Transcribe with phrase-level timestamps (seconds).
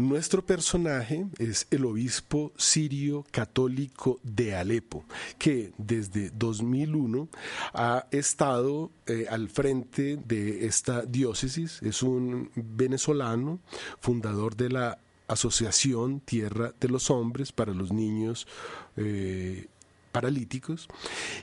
[0.00, 5.04] Nuestro personaje es el obispo sirio católico de Alepo,
[5.38, 7.28] que desde 2001
[7.74, 11.82] ha estado eh, al frente de esta diócesis.
[11.82, 13.60] Es un venezolano,
[14.00, 14.98] fundador de la
[15.28, 18.48] Asociación Tierra de los Hombres para los Niños
[18.96, 19.68] eh,
[20.10, 20.88] paralíticos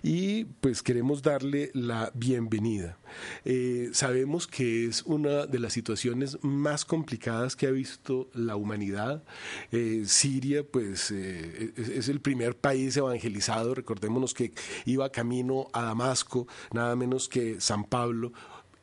[0.03, 2.97] y pues queremos darle la bienvenida.
[3.45, 9.23] Eh, sabemos que es una de las situaciones más complicadas que ha visto la humanidad.
[9.71, 14.51] Eh, Siria pues eh, es, el primer país evangelizado, recordémonos que
[14.85, 18.33] iba camino a Damasco, nada menos que San Pablo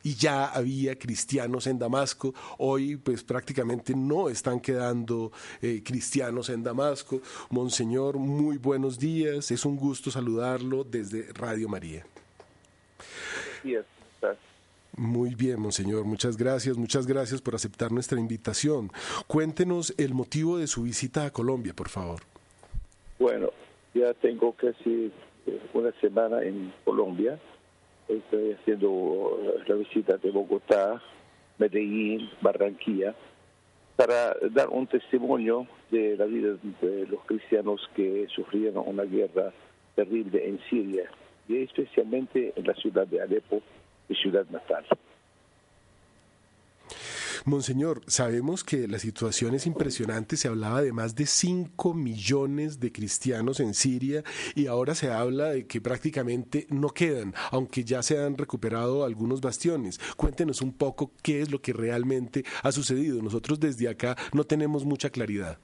[0.05, 2.33] y ya había cristianos en Damasco.
[2.59, 7.21] Hoy, pues prácticamente no están quedando eh, cristianos en Damasco.
[7.51, 9.51] Monseñor, muy buenos días.
[9.51, 12.05] Es un gusto saludarlo desde Radio María.
[14.97, 16.05] Muy bien, Monseñor.
[16.05, 16.77] Muchas gracias.
[16.77, 18.93] Muchas gracias por aceptar nuestra invitación.
[19.27, 22.21] Cuéntenos el motivo de su visita a Colombia, por favor.
[23.19, 23.50] Bueno,
[23.95, 25.11] ya tengo casi
[25.73, 27.41] una semana en Colombia
[28.08, 31.02] estoy haciendo la visita de Bogotá,
[31.58, 33.14] Medellín, Barranquilla,
[33.97, 39.52] para dar un testimonio de la vida de los cristianos que sufrieron una guerra
[39.94, 41.08] terrible en Siria
[41.48, 43.62] y especialmente en la ciudad de Alepo,
[44.08, 44.84] mi ciudad natal.
[47.47, 50.39] Monseñor, sabemos que la situación es impresionante.
[50.39, 54.23] Se hablaba de más de 5 millones de cristianos en Siria
[54.55, 59.42] y ahora se habla de que prácticamente no quedan, aunque ya se han recuperado algunos
[59.42, 60.00] bastiones.
[60.17, 63.20] Cuéntenos un poco qué es lo que realmente ha sucedido.
[63.20, 65.59] Nosotros desde acá no tenemos mucha claridad.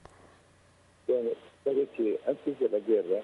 [1.07, 1.31] Bueno,
[1.63, 3.23] sabe que antes de la guerra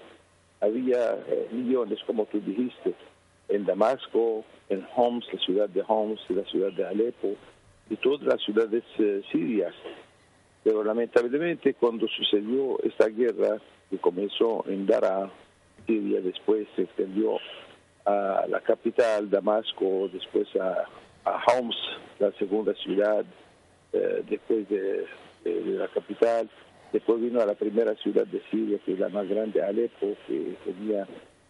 [0.61, 2.95] había eh, millones, como tú dijiste,
[3.49, 7.35] en Damasco, en Homs, la ciudad de Homs, la ciudad de Alepo,
[7.89, 9.73] y todas las ciudades eh, sirias.
[10.63, 13.57] Pero lamentablemente cuando sucedió esta guerra
[13.89, 15.31] que comenzó en Daraa,
[15.85, 17.37] Siria, después se extendió
[18.05, 20.85] a la capital, Damasco, después a,
[21.23, 21.75] a Homs,
[22.19, 23.25] la segunda ciudad,
[23.93, 25.05] eh, después de,
[25.45, 26.49] la capital,
[26.91, 30.55] después vino a la primera ciudad de Siria, que es la más grande, Alepo, que
[30.65, 31.07] tenía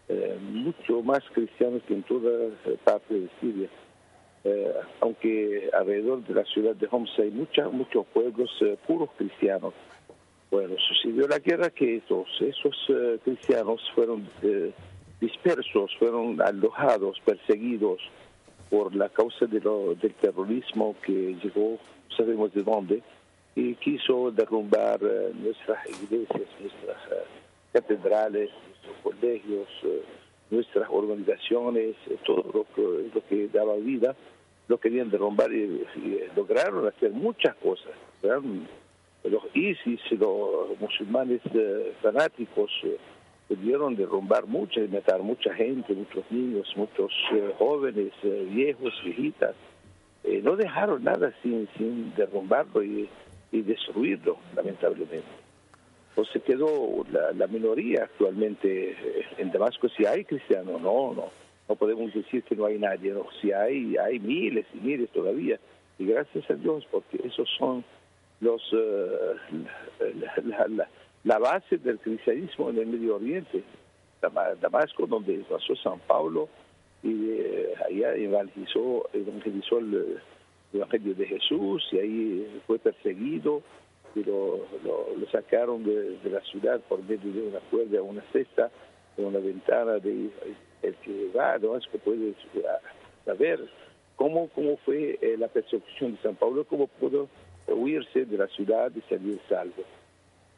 [0.08, 2.50] eh, mucho más cristianos que en toda
[2.84, 3.68] parte de Siria.
[4.44, 9.74] Eh, aunque alrededor de la ciudad de Homs hay mucha, muchos pueblos eh, puros cristianos.
[10.50, 14.26] Bueno, sucedió la guerra que esos, esos eh, cristianos fueron
[15.20, 18.00] dispersos, fueron alojados, perseguidos
[18.70, 21.78] por la causa del terrorismo que llegó,
[22.16, 23.02] sabemos de dónde,
[23.54, 25.00] y quiso derrumbar
[25.34, 26.96] nuestras iglesias, nuestras
[27.72, 29.68] catedrales, nuestros colegios,
[30.50, 34.14] nuestras organizaciones, todo lo que, lo que daba vida
[34.68, 35.84] lo querían derrumbar y,
[36.36, 37.92] lograron hacer muchas cosas.
[39.24, 42.96] Los ISIS, los musulmanes eh, fanáticos, eh,
[43.48, 49.54] pudieron derrumbar mucho y matar mucha gente, muchos niños, muchos eh, jóvenes, viejos, viejitas.
[50.42, 53.08] no dejaron nada sin derrumbarlo y,
[53.50, 55.47] destruirlo, lamentablemente.
[56.18, 58.96] Entonces quedó la, la minoría actualmente
[59.36, 61.30] en Damasco, si hay cristianos, no, no.
[61.68, 65.60] No podemos decir que no hay nadie, no, si hay, hay miles y miles todavía,
[65.96, 67.84] y gracias a Dios, porque esos son
[68.40, 69.36] los eh,
[71.22, 73.62] la, base del cristianismo en el Medio Oriente,
[74.20, 76.48] Damasco, donde pasó San Pablo,
[77.04, 80.18] y eh, allá evangelizó, evangelizó el,
[80.72, 83.62] Evangelio de Jesús, y ahí fue perseguido,
[84.14, 88.70] y lo, lo, sacaron de, de, la ciudad por medio de una cuerda, una cesta,
[89.16, 90.30] de una ventana de
[90.82, 92.34] el que va a Damasco puede
[93.24, 93.60] saber
[94.16, 97.28] cómo, cómo fue eh, la persecución de San Pablo, cómo pudo
[97.66, 99.84] huirse de la ciudad y salir salvo.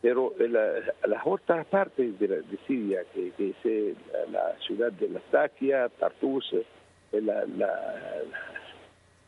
[0.03, 3.95] Pero la, las otras partes de, Siria, que, es eh,
[4.31, 8.23] la, ciudad de Latakia, Tartus, eh, la, la,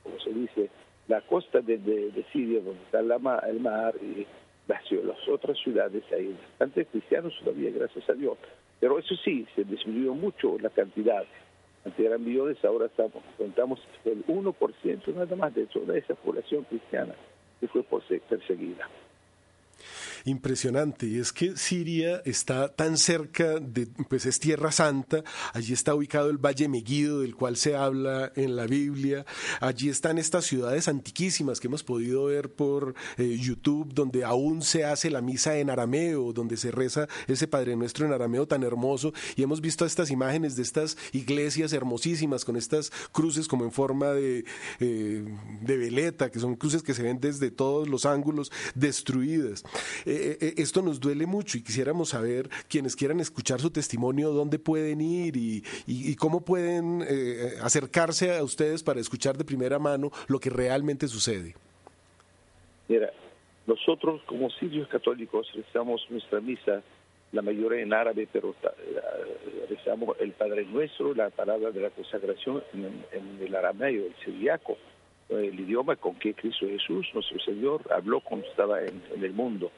[0.02, 0.70] ¿cómo se dice?
[1.08, 4.26] La costa de, de, Siria, donde está el mar y
[4.68, 8.38] las, las otras ciudades, hay bastantes cristianos todavía, gracias a Dios.
[8.80, 11.24] Pero eso sí, se disminuyó mucho la cantidad.
[11.84, 17.14] Antes eran millones, ahora estamos, contamos el 1% nada más de toda esa población cristiana
[17.60, 18.88] que fue perseguida.
[20.24, 21.06] Impresionante.
[21.06, 25.22] Y es que Siria está tan cerca de, pues es Tierra Santa,
[25.52, 29.24] allí está ubicado el Valle Meguido del cual se habla en la Biblia,
[29.60, 34.84] allí están estas ciudades antiquísimas que hemos podido ver por eh, YouTube, donde aún se
[34.84, 39.12] hace la misa en arameo, donde se reza ese Padre Nuestro en arameo tan hermoso.
[39.36, 44.10] Y hemos visto estas imágenes de estas iglesias hermosísimas con estas cruces como en forma
[44.10, 44.44] de,
[44.80, 45.24] eh,
[45.60, 49.64] de veleta, que son cruces que se ven desde todos los ángulos destruidas.
[50.12, 55.00] Eh, esto nos duele mucho y quisiéramos saber, quienes quieran escuchar su testimonio, dónde pueden
[55.00, 60.50] ir y, cómo pueden eh, acercarse a ustedes para escuchar de primera mano lo que
[60.50, 61.54] realmente sucede.
[62.88, 63.12] Mira,
[63.66, 66.82] nosotros como sirios católicos rezamos nuestra misa,
[67.32, 68.54] la mayoría en árabe, pero
[69.68, 74.76] rezamos el Padre Nuestro, la palabra de la consagración en, el arameo, el siriaco
[75.38, 79.70] el idioma con que Cristo Jesús, nuestro Señor, habló cuando estaba en, el mundo.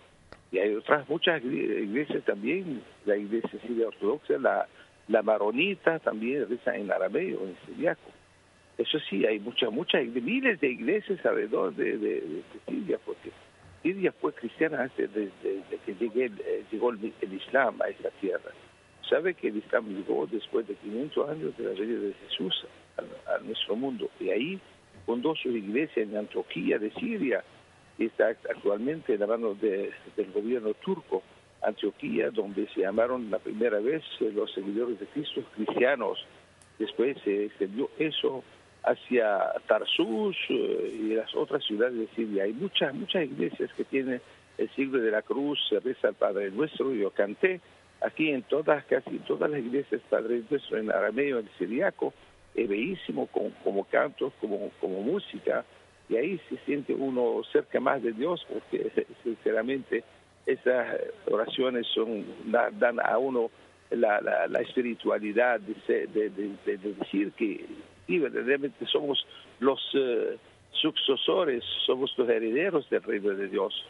[0.54, 6.92] Y hay otras muchas iglesias también, la iglesia siria ortodoxa, la, maronita también reza en
[6.92, 8.12] arameo, en siriaco.
[8.78, 13.32] Eso sí, hay muchas, muchas, miles de iglesias alrededor de, Siria, porque
[13.82, 15.28] Siria fue cristiana antes de,
[15.84, 18.52] que llegue, eh, llegó el, Islam a esa tierra.
[19.10, 22.64] Sabe que el Islam llegó después de 500 años de la venida de Jesús
[22.96, 24.08] a, a nuestro mundo.
[24.20, 24.60] Y ahí
[25.04, 27.42] fundó su iglesia en Antioquía de Siria
[27.98, 29.92] y está actualmente en la mano del
[30.32, 31.22] gobierno turco.
[31.62, 36.24] Antioquía, donde se llamaron la primera vez eh, los seguidores de Cristo cristianos.
[36.78, 38.44] Después se extendió eso
[38.82, 42.44] hacia Tarsus eh, y las otras ciudades de Siria.
[42.44, 44.20] Hay muchas, muchas iglesias que tienen
[44.58, 47.60] el siglo de la cruz, se reza al Padre Nuestro, yo canté
[48.00, 52.12] aquí en todas, casi todas las iglesias Padre Nuestro en arameo, en siriaco,
[52.54, 55.64] es bellísimo como, como cantos, como, como música,
[56.08, 60.04] y ahí se siente uno cerca más de Dios, porque sinceramente
[60.46, 63.50] esas oraciones son dan a uno
[63.90, 67.64] la, espiritualidad de, de, decir que
[68.08, 69.26] verdaderamente somos
[69.60, 70.36] los uh,
[70.72, 73.84] sucesores, somos los herederos del reino de Dios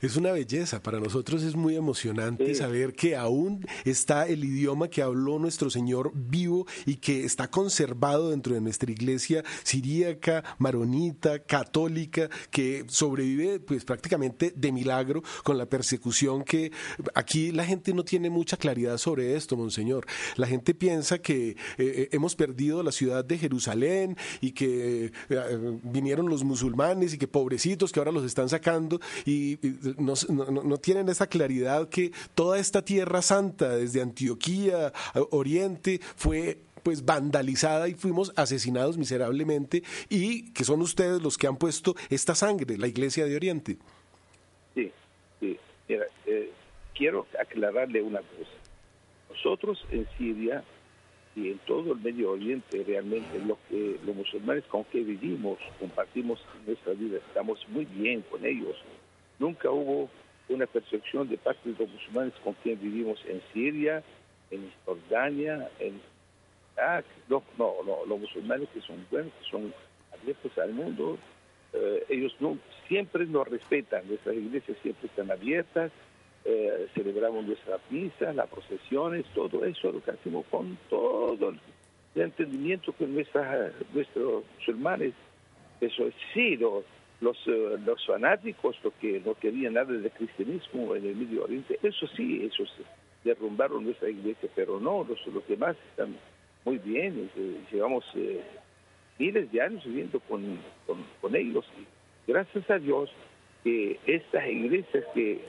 [0.00, 0.82] es una belleza.
[0.82, 6.12] Para nosotros es muy emocionante saber que aún está el idioma que habló nuestro Señor
[6.14, 13.84] vivo y que está conservado dentro de nuestra iglesia siríaca, maronita, católica, que sobrevive pues
[13.84, 16.72] prácticamente de milagro con la persecución que
[17.14, 20.06] aquí la gente no tiene mucha claridad sobre esto, monseñor.
[20.36, 25.80] La gente piensa que eh, eh, hemos perdido la ciudad de Jerusalén y que eh,
[25.82, 29.56] vinieron los musulmanes y que pobrecitos que ahora los están sacando y
[29.98, 34.92] no, tienen esa claridad que toda esta tierra santa, desde Antioquía,
[35.30, 41.56] Oriente, fue pues vandalizada y fuimos asesinados miserablemente y que son ustedes los que han
[41.56, 43.76] puesto esta sangre, la Iglesia de Oriente.
[44.74, 44.90] Sí,
[45.38, 45.58] sí.
[45.88, 46.50] Mira, eh,
[46.94, 48.50] quiero aclararle una cosa.
[49.30, 50.64] Nosotros en Siria
[51.36, 56.40] y en todo el Medio Oriente realmente los que los musulmanes con que vivimos, compartimos
[56.66, 58.76] nuestra vida, estamos muy bien con ellos
[59.40, 60.08] Nunca hubo
[60.50, 64.02] una percepción de parte de los musulmanes con quien vivimos en Siria,
[64.50, 66.00] en Jordania, en
[66.76, 67.06] Irak.
[67.28, 67.74] No, no,
[68.06, 69.74] los musulmanes que son buenos, que son
[70.12, 71.18] abiertos al mundo,
[71.72, 72.36] eh, ellos
[72.86, 75.90] siempre nos respetan, nuestras iglesias siempre están abiertas,
[76.44, 81.50] eh, celebramos nuestras misas, las procesiones, todo eso lo que hacemos con todo
[82.14, 85.14] el entendimiento que nuestras, nuestros musulmanes,
[85.80, 86.84] eso sí, los,
[87.20, 91.78] los, eh, los fanáticos lo que no querían nada de cristianismo en el Medio Oriente,
[91.82, 92.72] eso sí, esos
[93.24, 96.16] derrumbaron nuestra iglesia, pero no, los, los demás están
[96.64, 97.30] muy bien,
[97.70, 98.40] llevamos eh,
[99.18, 100.58] miles de años viviendo con,
[101.20, 101.64] con, ellos.
[102.26, 103.10] Gracias a Dios
[103.64, 105.40] que estas iglesias que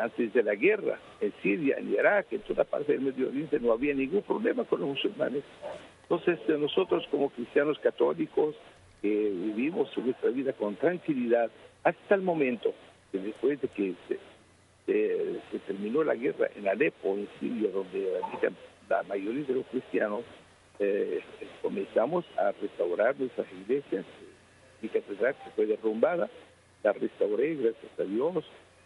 [0.00, 3.72] antes de la guerra en Siria, en Irak, en toda parte del Medio Oriente no
[3.72, 5.42] había ningún problema con los musulmanes.
[6.02, 8.54] Entonces nosotros como cristianos católicos,
[9.02, 11.50] vivimos nuestra vida con tranquilidad
[11.84, 12.74] hasta el momento
[13.12, 14.18] que después de que se,
[15.66, 18.20] terminó la guerra en Alepo, en Siria, donde
[18.88, 20.22] la mayoría de los cristianos,
[20.78, 21.20] eh,
[21.62, 24.04] comenzamos a restaurar nuestras iglesias.
[24.82, 26.28] Mi catedral que fue derrumbada,
[26.82, 28.44] la restauré, gracias a Dios,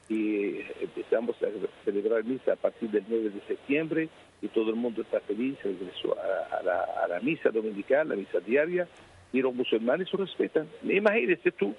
[0.09, 1.47] y empezamos a
[1.85, 4.09] celebrar misa a partir del 9 de septiembre
[4.43, 8.41] y todo el mundo está feliz, regresó a, la, a la misa dominical, la misa
[8.41, 8.89] diaria,
[9.33, 10.69] y los musulmanes lo respetan.
[10.83, 11.75] Imagínese tú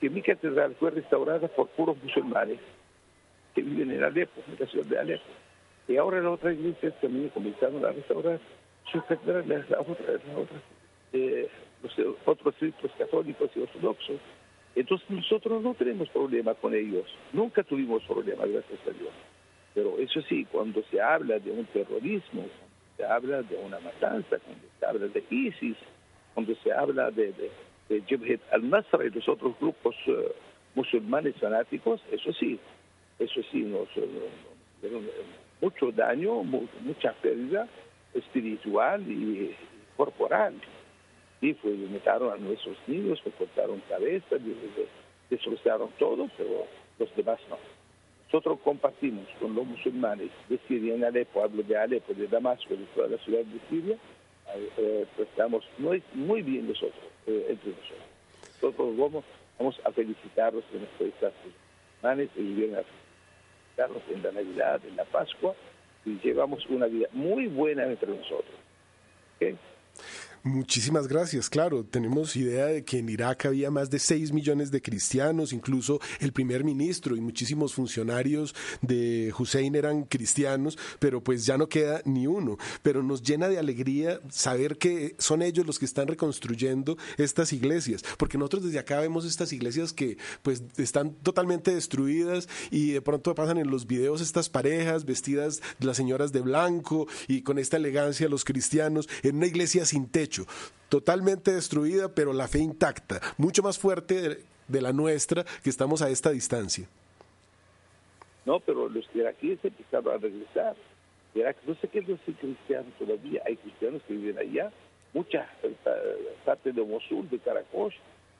[0.00, 2.58] que mi catedral fue restaurada por puros musulmanes
[3.54, 5.24] que viven en Alepo, en la ciudad de Alepo.
[5.88, 8.40] Y ahora las otras iglesias también comenzaron a restaurar
[8.90, 10.62] sus catedrales, las otras, las otras,
[11.12, 11.48] eh,
[11.82, 14.20] los otros centros católicos y ortodoxos.
[14.74, 19.12] Entonces nosotros no tenemos problema con ellos, nunca tuvimos problema, gracias a Dios.
[19.74, 24.38] Pero eso sí, cuando se habla de un terrorismo, cuando se habla de una matanza,
[24.38, 25.76] cuando se habla de ISIS,
[26.36, 27.32] cuando se habla de,
[27.88, 30.32] de, de al-Nasr y los otros grupos eh,
[30.74, 32.60] musulmanes fanáticos, eso sí,
[33.18, 35.02] eso sí nos, nos,
[35.62, 37.66] mucho daño, mucha pérdida
[38.12, 39.56] espiritual y
[39.96, 40.52] corporal.
[41.40, 44.38] Y pues mataron a nuestros niños, me cortaron cabezas,
[45.30, 46.66] destrozaron todo, pero
[46.98, 47.56] los demás no.
[48.26, 52.84] Nosotros compartimos con los musulmanes de Siria en Alepo, hablo de Alepo, de Damasco, de
[52.94, 53.96] toda la ciudad de Siria,
[54.76, 58.06] eh, pues estamos muy, muy bien nosotros, eh, entre nosotros.
[58.62, 59.24] Nosotros vamos,
[59.58, 61.32] vamos a felicitarlos en nuestros
[62.00, 65.54] musulmanes y vienen a felicitarlos en la Navidad, en la Pascua,
[66.04, 68.54] y llevamos una vida muy buena entre nosotros.
[69.36, 69.56] ¿Okay?
[70.46, 71.50] Muchísimas gracias.
[71.50, 75.98] Claro, tenemos idea de que en Irak había más de 6 millones de cristianos, incluso
[76.20, 82.00] el primer ministro y muchísimos funcionarios de Hussein eran cristianos, pero pues ya no queda
[82.04, 82.58] ni uno.
[82.82, 88.04] Pero nos llena de alegría saber que son ellos los que están reconstruyendo estas iglesias,
[88.16, 93.34] porque nosotros desde acá vemos estas iglesias que pues están totalmente destruidas y de pronto
[93.34, 98.28] pasan en los videos estas parejas vestidas las señoras de blanco y con esta elegancia
[98.28, 100.35] los cristianos en una iglesia sin techo
[100.88, 106.10] totalmente destruida, pero la fe intacta, mucho más fuerte de, la nuestra que estamos a
[106.10, 106.86] esta distancia.
[108.44, 110.76] No, pero los iraquíes empezaron a regresar.
[111.34, 114.72] Irak, no sé qué es decir cristianos todavía, hay cristianos que viven allá,
[115.12, 115.46] muchas
[116.44, 117.92] partes de Mosul, de Caracol,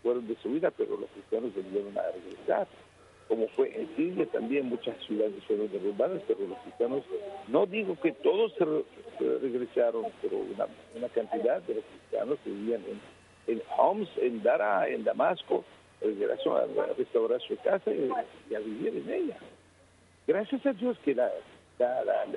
[0.03, 2.69] fueron destruidas, pero los cristianos volvieron a regresar
[3.28, 7.02] como fue en Siria, también muchas ciudades fueron derrumbadas, pero los cristianos,
[7.49, 8.64] no digo que todos se,
[9.42, 15.02] regresaron, pero una, cantidad de los cristianos que vivían en, en Homs, en Dara, en
[15.02, 15.64] Damasco,
[16.00, 19.37] regresaron a restaurar su casa y, a vivir en ella.
[20.26, 21.30] Gracias a Dios que la,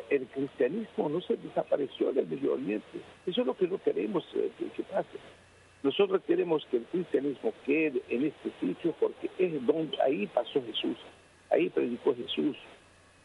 [0.09, 2.99] el cristianismo no se desapareció del Medio Oriente.
[3.25, 5.17] Eso es lo que no queremos eh, que pase.
[5.81, 10.97] Nosotros queremos que el cristianismo quede en este sitio porque es donde ahí pasó Jesús,
[11.49, 12.57] ahí predicó Jesús.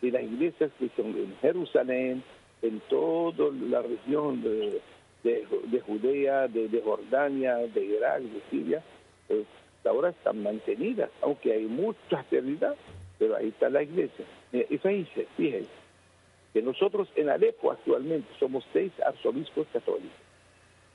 [0.01, 2.23] Y las iglesias que son en Jerusalén,
[2.63, 4.81] en toda la región de,
[5.25, 8.83] de, Judea, de, Jordania, de Irak, de Siria,
[9.27, 9.47] pues
[9.85, 12.75] ahora están mantenidas, aunque hay mucha pérdida,
[13.19, 14.25] pero ahí está la iglesia.
[14.53, 15.71] Y fíjense, fíjense,
[16.53, 20.11] que nosotros en Alepo actualmente somos seis arzobispos católicos.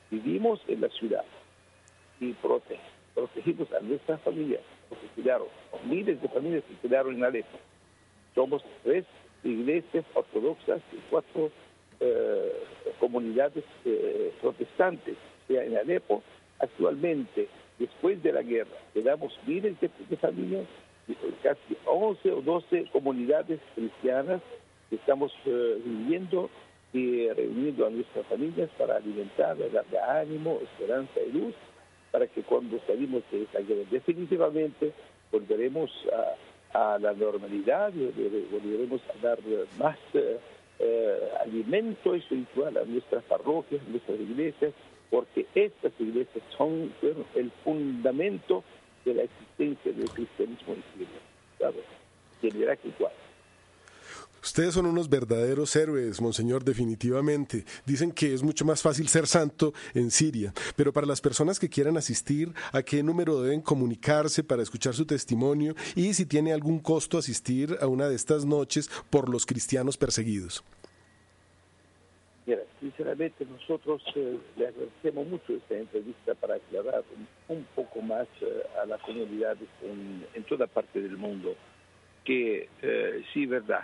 [0.09, 1.25] Vivimos en la ciudad
[2.19, 2.81] y protege,
[3.13, 5.47] protegimos a nuestras familias, porque quedaron
[5.85, 7.57] miles de familias que quedaron en Alepo.
[8.35, 9.05] Somos tres
[9.43, 11.51] iglesias ortodoxas y cuatro
[11.99, 12.53] eh,
[12.99, 15.15] comunidades eh, protestantes,
[15.47, 16.23] sea en Alepo.
[16.59, 17.47] Actualmente,
[17.77, 20.65] después de la guerra, quedamos miles de, familias,
[21.41, 24.41] casi 11 o 12 comunidades cristianas
[24.89, 26.49] que estamos eh, viviendo
[26.91, 31.55] y reuniendo a nuestras familias para alimentarlas, darle ánimo, esperanza y luz
[32.11, 34.93] para que cuando salimos de esta guerra definitivamente
[35.31, 35.91] volveremos
[36.73, 37.91] a, la normalidad,
[38.51, 39.39] volveremos a dar
[39.79, 40.37] más eh,
[40.79, 44.73] eh, alimento espiritual a nuestras parroquias, a nuestras iglesias,
[45.09, 46.91] porque estas iglesias son
[47.35, 48.63] el fundamento
[49.05, 51.19] de la existencia del cristianismo en Siria,
[51.57, 51.83] ¿sabes?
[52.43, 53.11] En Irak igual.
[54.41, 57.65] Ustedes son unos verdaderos héroes, monseñor, definitivamente.
[57.85, 61.69] Dicen que es mucho más fácil ser santo en Siria, pero para las personas que
[61.69, 66.79] quieran asistir, ¿a qué número deben comunicarse para escuchar su testimonio y si tiene algún
[66.79, 70.63] costo asistir a una de estas noches por los cristianos perseguidos?
[72.45, 77.03] Mira, sinceramente nosotros eh, le agradecemos mucho esta entrevista para aclarar
[77.47, 81.55] un, poco más eh, a la comunidad en, toda parte del mundo
[82.25, 83.83] que eh, sí, verdad,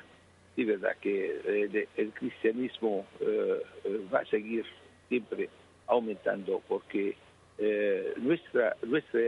[0.56, 4.66] sí, verdad que eh, el cristianismo eh, eh, va a seguir
[5.10, 5.50] siempre
[5.88, 7.16] aumentando porque
[8.18, 9.22] nuestra, nuestra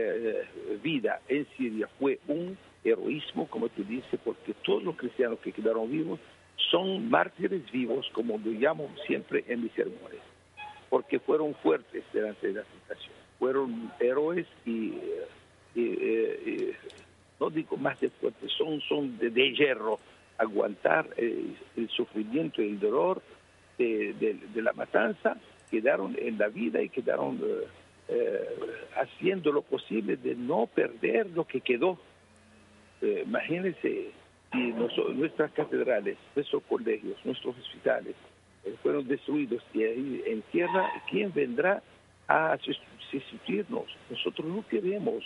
[0.82, 5.90] vida en Siria fue un heroísmo, como tú dices, porque todos los cristianos que quedaron
[5.90, 6.20] vivos
[6.70, 10.20] son mártires vivos, como lo llamo siempre en mis sermones,
[10.90, 14.92] porque fueron fuertes delante de la tentación, fueron héroes y,
[17.40, 19.98] no digo más de fuertes, son, son de hierro,
[20.38, 23.20] aguantar eh, el sufrimiento y el dolor
[23.76, 25.36] de, la matanza,
[25.70, 27.66] quedaron en la vida y quedaron eh,
[28.08, 28.48] eh,
[28.96, 31.98] haciendo lo posible de no perder lo que quedó.
[33.02, 34.10] imagínense
[34.50, 34.58] si
[35.14, 38.16] nuestras catedrales, nuestros colegios, nuestros hospitales
[38.82, 41.82] fueron destruidos y ahí en tierra, ¿quién vendrá
[42.26, 42.58] a
[43.10, 43.86] sustituirnos?
[44.10, 45.24] Nosotros no queremos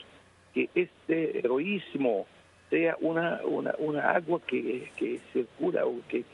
[0.52, 2.26] que este heroísmo
[2.72, 6.24] sea una, una, agua que, que circula o que,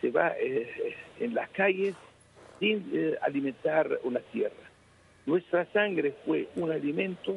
[0.00, 1.96] se va eh, en las calles
[2.60, 4.54] sin eh, alimentar una tierra.
[5.26, 7.34] Nuestra sangre fue un alimento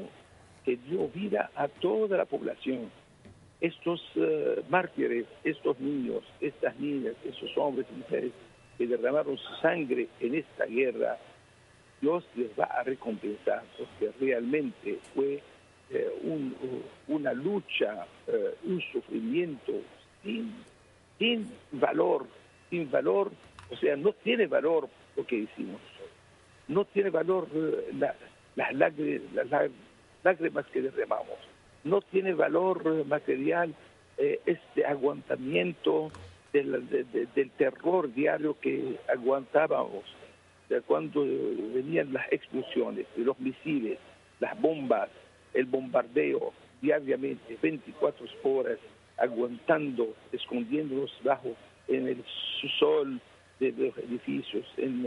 [0.63, 2.91] que dio vida a toda la población.
[3.59, 8.31] Estos uh, mártires, estos niños, estas niñas, esos hombres y mujeres
[8.77, 11.17] que derramaron su sangre en esta guerra,
[12.01, 15.41] Dios les va a recompensar porque realmente fue
[15.92, 16.56] eh, un,
[17.08, 19.74] una lucha, eh, un sufrimiento
[20.24, 20.51] sin,
[21.20, 22.25] sin valor,
[22.72, 23.32] sin valor,
[23.70, 25.80] o sea, no tiene valor lo que hicimos,
[26.68, 27.92] no tiene valor eh,
[28.56, 28.74] las,
[30.24, 31.38] lágrimas, que derramamos,
[31.84, 33.75] no tiene valor material
[34.18, 36.10] este aguantamiento
[36.54, 36.88] del,
[37.36, 40.04] del terror diario que aguantábamos
[40.70, 44.00] de cuando venían las explosiones, los misiles,
[44.39, 45.10] las bombas,
[45.55, 48.77] el bombardeo diariamente, 24 horas,
[49.17, 51.55] aguantando, escondiéndonos bajo
[51.88, 52.24] en el
[52.77, 53.19] sol
[53.59, 55.05] de los edificios, en,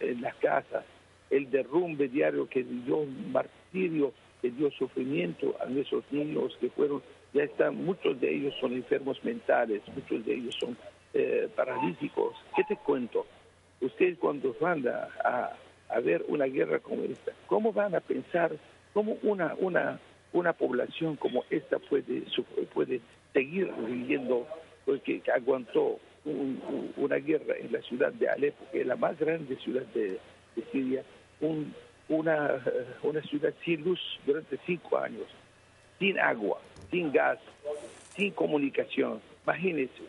[0.00, 0.84] en, las casas,
[1.30, 4.12] el derrumbe diario que dio martirio,
[4.42, 7.02] que dio sufrimiento a nuestros niños que fueron,
[7.32, 10.76] ya están, muchos de ellos son enfermos mentales, muchos de ellos son
[11.14, 12.34] eh, paralíticos.
[12.56, 13.26] ¿Qué te cuento?
[13.80, 15.50] Ustedes cuando van a,
[15.88, 18.52] a ver una guerra como esta, ¿cómo van a pensar
[18.96, 20.00] ¿Cómo una, una,
[20.32, 22.22] una población como esta puede,
[22.72, 23.02] puede
[23.34, 24.46] seguir viviendo,
[24.86, 25.98] porque aguantó
[26.96, 30.18] una guerra en la ciudad de Alepo, que es la más grande ciudad de,
[30.72, 31.02] Siria,
[32.08, 32.64] una,
[33.02, 35.26] una ciudad sin luz durante cinco años,
[35.98, 36.58] sin agua,
[36.90, 37.38] sin gas,
[38.14, 39.20] sin comunicación.
[39.44, 40.04] Imagínense,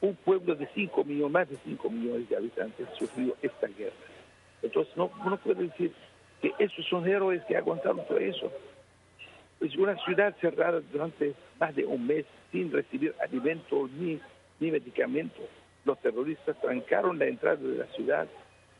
[0.00, 3.92] un pueblo de cinco millones, más de cinco millones de habitantes sufrió esta guerra.
[4.62, 5.92] Entonces no, no puede decir
[6.40, 8.52] que esos son héroes que aguantaron todo eso.
[9.60, 14.20] Es una ciudad cerrada durante más de un mes sin recibir alimentos ni,
[14.60, 15.44] ni medicamentos.
[15.84, 18.26] Los terroristas trancaron la entrada de la ciudad.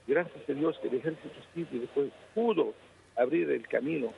[0.06, 2.74] Gracias a Dios que el ejército sirio después pudo
[3.16, 4.12] abrir el camino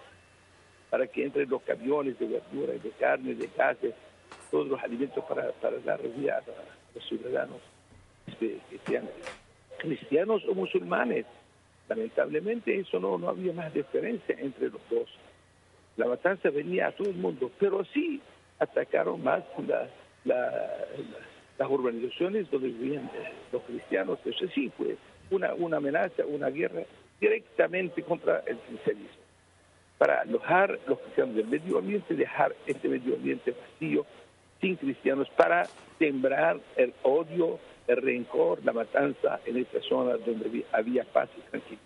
[0.91, 3.95] para que entren los camiones de verduras, de carne, de gases,
[4.51, 7.61] todos los alimentos para, para dar vida a los ciudadanos
[8.87, 9.09] sean
[9.79, 11.27] cristianos o musulmanes.
[11.89, 15.09] Lamentablemente eso no, no había más diferencia entre los dos.
[15.97, 18.21] La matanza venía a todo el mundo, pero sí
[18.59, 19.45] atacaron más
[20.25, 23.11] las urbanizaciones donde vivían
[23.53, 24.19] los cristianos.
[24.25, 24.97] Eso sí fue
[25.31, 26.83] una, una amenaza, una guerra
[27.21, 29.25] directamente contra el cristianismo.
[29.99, 34.05] Para alojar los cristianos del medio ambiente, dejar este medio ambiente vacío,
[34.61, 35.67] sin cristianos, para
[35.99, 41.86] sembrar el odio, el rencor, la matanza en esta zona donde había paz y tranquilidad.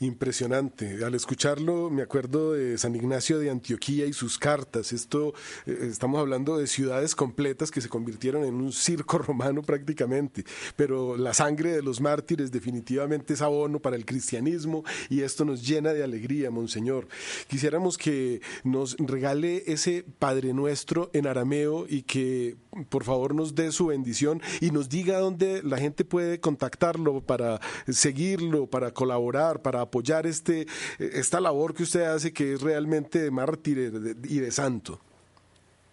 [0.00, 1.04] Impresionante.
[1.04, 4.92] Al escucharlo me acuerdo de San Ignacio de Antioquía y sus cartas.
[4.92, 5.34] Esto
[5.66, 10.44] eh, estamos hablando de ciudades completas que se convirtieron en un circo romano prácticamente.
[10.76, 15.66] Pero la sangre de los mártires definitivamente es abono para el cristianismo y esto nos
[15.66, 17.08] llena de alegría, monseñor.
[17.48, 22.56] Quisiéramos que nos regale ese Padre Nuestro en arameo y que
[22.88, 27.60] por favor nos dé su bendición y nos diga dónde la gente puede contactarlo para
[27.88, 30.66] seguirlo, para colaborar, para apoyar este,
[30.98, 33.78] esta labor que usted hace que es realmente de mártir
[34.24, 35.00] y de santo.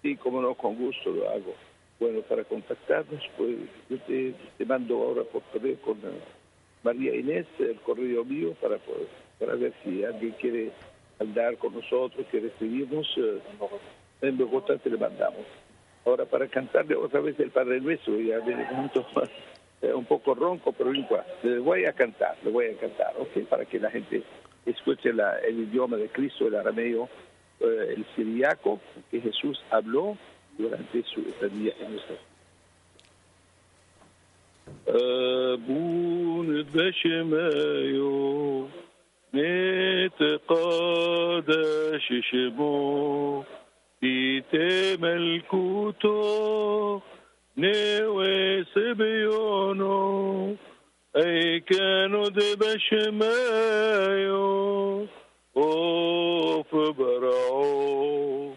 [0.02, 1.54] Sí, como no, con gusto lo hago.
[2.00, 3.58] Bueno, para contactarnos, pues
[3.90, 6.20] yo te, mando ahora por correo con eh,
[6.84, 8.80] María Inés, el correo mío, para,
[9.40, 10.72] para ver si alguien quiere
[11.20, 13.08] andar con nosotros, quiere recibirnos.
[13.18, 13.40] Eh,
[14.22, 15.46] en Bogotá te le mandamos.
[16.06, 19.30] Ahora, para cantarle otra vez el Padre Nuestro, ya viene más
[19.83, 21.25] un poco ronco, pero igual.
[21.43, 23.47] Le voy a cantar, le voy a cantar, ¿ok?
[23.49, 24.23] Para que la gente
[24.65, 27.09] escuche el idioma de Cristo, el arameo,
[27.61, 30.17] eh, el siriaco que Jesús habló
[30.59, 32.17] durante su estadía en nuestra
[34.89, 38.69] أبون بشمايو
[39.35, 40.47] نتقادش
[42.31, 43.45] شمو
[44.01, 46.21] في تملكوتو
[47.58, 50.56] نوي صبيونو
[51.16, 55.06] أي كانوا دبش مايو
[55.58, 58.52] أوف برعو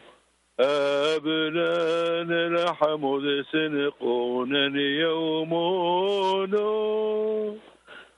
[0.61, 6.65] أبنان الحمد سنقونا يومونو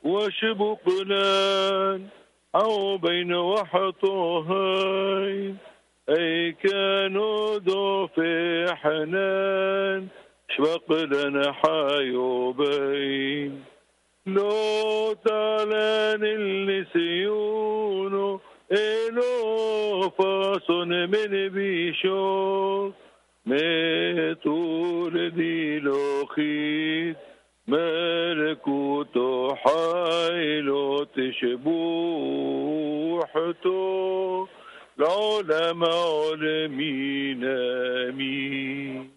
[0.04, 2.06] وشبقنان
[2.54, 4.86] أو بين وحطوهين
[6.08, 10.08] أي كانوا ذو في حنان
[10.56, 12.44] أشفق لنا حيوبين.
[14.26, 16.84] لو تعلن اللي
[18.72, 22.94] إلو فاصن من بيشوك
[23.46, 27.16] متول دي لوخيد
[27.68, 31.66] ملكوتو حيلو تشبوحتو
[34.98, 39.10] العلماء علمين آمين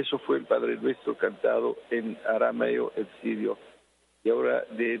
[0.00, 3.58] Eso fue el Padre Nuestro cantado en arameo, el sirio.
[4.24, 4.98] Y ahora le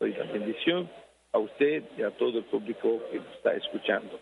[0.00, 0.90] doy la bendición
[1.32, 4.18] a usted y a todo el público que está escuchando.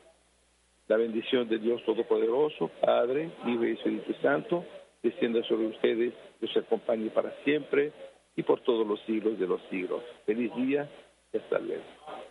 [0.89, 4.67] La bendición de Dios Todopoderoso, Padre, Hijo y Espíritu Santo,
[5.03, 7.91] descienda sobre ustedes, los acompañe para siempre
[8.37, 10.03] y por todos los siglos de los siglos.
[10.27, 10.91] Feliz día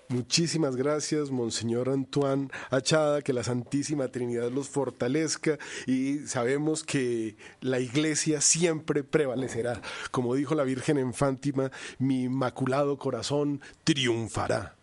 [0.07, 7.79] Muchísimas gracias, Monseñor Antoine Achada, que la Santísima Trinidad los fortalezca y sabemos que la
[7.79, 9.81] Iglesia siempre prevalecerá.
[10.11, 14.75] Como dijo la Virgen en Fátima, mi inmaculado corazón triunfará.